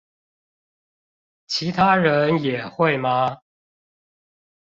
[1.45, 3.39] 其他人也會嗎？